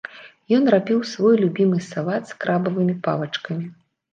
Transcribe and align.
Ён 0.57 0.63
рабіў 0.75 1.03
свой 1.11 1.35
любімы 1.43 1.77
салат 1.91 2.23
з 2.33 2.41
крабавымі 2.45 2.99
палачкамі. 3.05 3.65